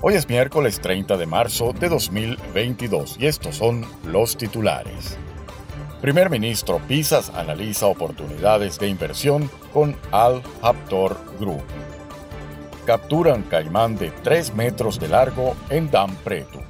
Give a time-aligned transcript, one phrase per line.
[0.00, 5.16] Hoy es miércoles 30 de marzo de 2022 y estos son los titulares.
[6.02, 11.64] Primer ministro Pisas analiza oportunidades de inversión con Al Haptor Group.
[12.84, 16.60] Capturan caimán de 3 metros de largo en Dam Preto.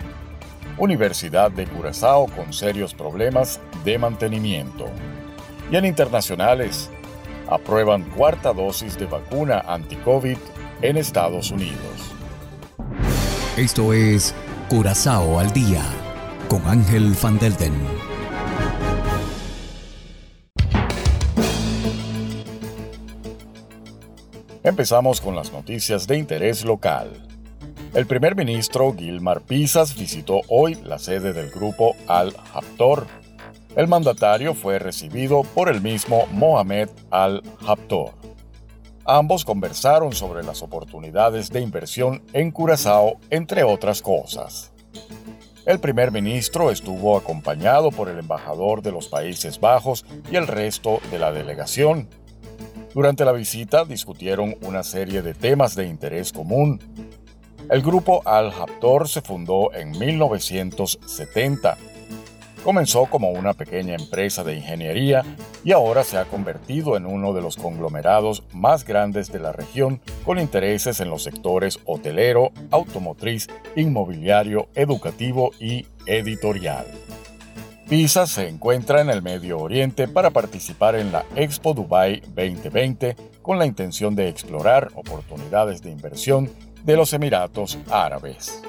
[0.79, 4.87] Universidad de Curazao con serios problemas de mantenimiento.
[5.73, 6.91] Y en internacionales,
[7.49, 10.39] aprueban cuarta dosis de vacuna anti-COVID
[10.83, 12.14] en Estados Unidos.
[13.57, 14.35] Esto es
[14.69, 15.81] Curazao al día
[16.49, 17.73] con Ángel Van Delden.
[24.65, 27.13] Empezamos con las noticias de interés local.
[27.95, 33.07] El primer ministro Gilmar Pisas visitó hoy la sede del grupo Al-Haptor.
[33.77, 38.34] El mandatario fue recibido por el mismo Mohamed Al-Haptor.
[39.07, 44.73] Ambos conversaron sobre las oportunidades de inversión en Curazao, entre otras cosas.
[45.67, 51.01] El primer ministro estuvo acompañado por el embajador de los Países Bajos y el resto
[51.11, 52.09] de la delegación.
[52.95, 56.81] Durante la visita discutieron una serie de temas de interés común.
[57.71, 61.77] El grupo Al-Haptor se fundó en 1970
[62.65, 65.23] Comenzó como una pequeña empresa de ingeniería
[65.65, 70.01] y ahora se ha convertido en uno de los conglomerados más grandes de la región
[70.25, 76.87] con intereses en los sectores hotelero, automotriz, inmobiliario, educativo y editorial.
[77.87, 83.59] PISA se encuentra en el Medio Oriente para participar en la Expo Dubai 2020 con
[83.59, 86.51] la intención de explorar oportunidades de inversión
[86.83, 88.63] de los Emiratos Árabes.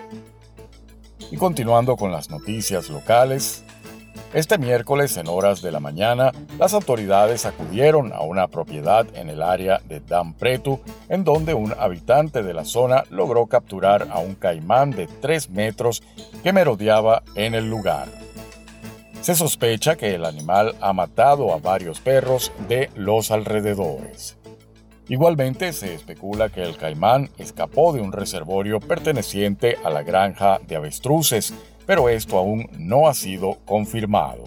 [1.32, 3.65] Y continuando con las noticias locales,
[4.36, 9.42] este miércoles, en horas de la mañana, las autoridades acudieron a una propiedad en el
[9.42, 14.36] área de Dam Pretu, en donde un habitante de la zona logró capturar a un
[14.36, 16.04] caimán de 3 metros
[16.44, 18.10] que merodeaba en el lugar.
[19.22, 24.38] Se sospecha que el animal ha matado a varios perros de los alrededores.
[25.08, 30.76] Igualmente se especula que el caimán escapó de un reservorio perteneciente a la granja de
[30.76, 31.54] avestruces,
[31.86, 34.44] pero esto aún no ha sido confirmado.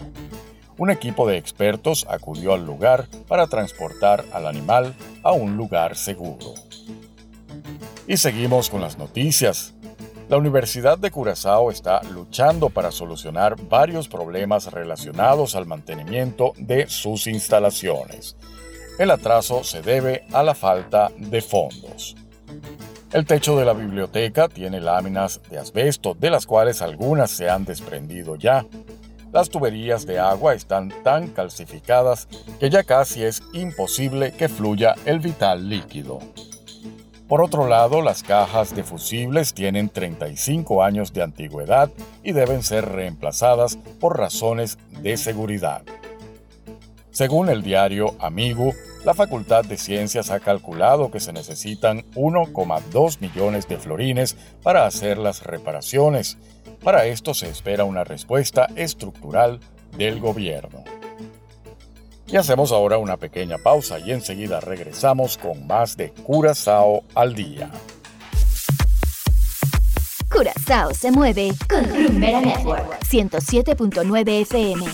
[0.77, 6.53] Un equipo de expertos acudió al lugar para transportar al animal a un lugar seguro.
[8.07, 9.73] Y seguimos con las noticias.
[10.29, 17.27] La Universidad de Curazao está luchando para solucionar varios problemas relacionados al mantenimiento de sus
[17.27, 18.37] instalaciones.
[18.99, 22.15] El atraso se debe a la falta de fondos.
[23.11, 27.65] El techo de la biblioteca tiene láminas de asbesto, de las cuales algunas se han
[27.65, 28.67] desprendido ya.
[29.31, 32.27] Las tuberías de agua están tan calcificadas
[32.59, 36.19] que ya casi es imposible que fluya el vital líquido.
[37.27, 41.89] Por otro lado, las cajas de fusibles tienen 35 años de antigüedad
[42.23, 45.81] y deben ser reemplazadas por razones de seguridad.
[47.09, 48.73] Según el diario Amigo,
[49.03, 55.17] la Facultad de Ciencias ha calculado que se necesitan 1,2 millones de florines para hacer
[55.17, 56.37] las reparaciones.
[56.83, 59.59] Para esto se espera una respuesta estructural
[59.97, 60.83] del gobierno.
[62.27, 67.71] Y hacemos ahora una pequeña pausa y enseguida regresamos con más de Curazao al día.
[70.29, 74.85] Curazao se mueve con Rumbera Network 107.9 FM.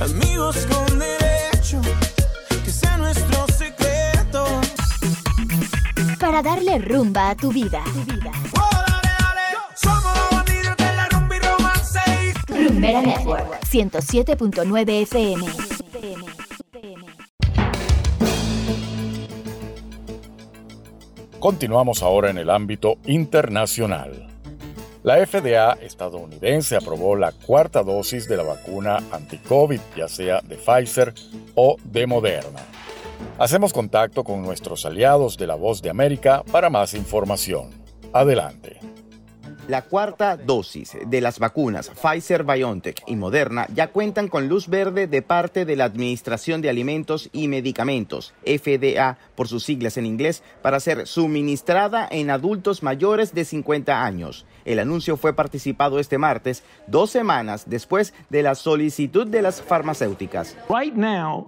[0.00, 0.98] Amigos con
[6.42, 7.82] darle rumba a tu vida.
[12.48, 15.46] Rumbera Network 107.9 FM.
[21.38, 24.26] Continuamos ahora en el ámbito internacional.
[25.02, 31.14] La FDA estadounidense aprobó la cuarta dosis de la vacuna anti-COVID, ya sea de Pfizer
[31.54, 32.60] o de Moderna.
[33.38, 37.70] Hacemos contacto con nuestros aliados de La Voz de América para más información.
[38.12, 38.89] Adelante.
[39.70, 45.06] La cuarta dosis de las vacunas Pfizer, BioNTech y Moderna ya cuentan con luz verde
[45.06, 50.42] de parte de la Administración de Alimentos y Medicamentos, FDA por sus siglas en inglés,
[50.60, 54.44] para ser suministrada en adultos mayores de 50 años.
[54.64, 60.56] El anuncio fue participado este martes, dos semanas después de la solicitud de las farmacéuticas.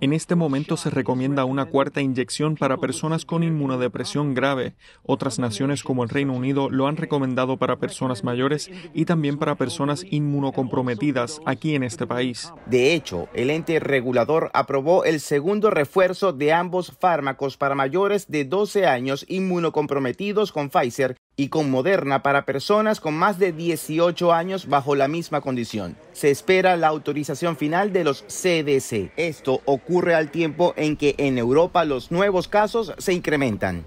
[0.00, 4.74] En este momento se recomienda una cuarta inyección para personas con inmunodepresión grave.
[5.02, 9.54] Otras naciones como el Reino Unido lo han recomendado para personas mayores y también para
[9.54, 12.52] personas inmunocomprometidas aquí en este país.
[12.66, 18.44] De hecho, el ente regulador aprobó el segundo refuerzo de ambos fármacos para mayores de
[18.44, 24.68] 12 años inmunocomprometidos con Pfizer y con Moderna para personas con más de 18 años
[24.68, 25.96] bajo la misma condición.
[26.12, 29.12] Se espera la autorización final de los CDC.
[29.16, 33.86] Esto ocurre al tiempo en que en Europa los nuevos casos se incrementan.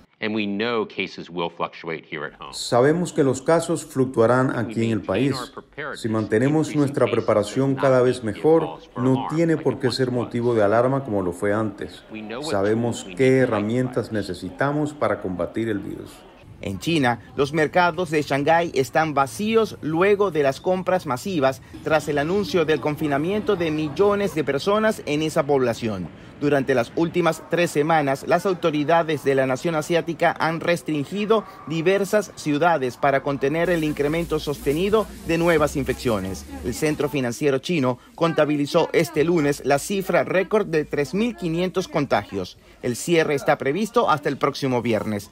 [2.51, 5.35] Sabemos que los casos fluctuarán aquí en el país.
[5.95, 11.03] Si mantenemos nuestra preparación cada vez mejor, no tiene por qué ser motivo de alarma
[11.03, 12.03] como lo fue antes.
[12.49, 16.11] Sabemos qué herramientas necesitamos para combatir el virus.
[16.61, 22.17] En China, los mercados de Shanghái están vacíos luego de las compras masivas tras el
[22.17, 26.07] anuncio del confinamiento de millones de personas en esa población.
[26.41, 32.97] Durante las últimas tres semanas, las autoridades de la nación asiática han restringido diversas ciudades
[32.97, 36.45] para contener el incremento sostenido de nuevas infecciones.
[36.65, 42.57] El centro financiero chino contabilizó este lunes la cifra récord de 3.500 contagios.
[42.81, 45.31] El cierre está previsto hasta el próximo viernes.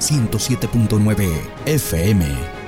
[0.00, 1.30] 107.9
[1.66, 2.63] FM.